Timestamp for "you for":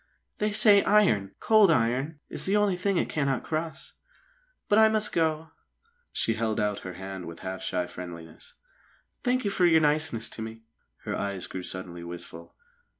9.45-9.67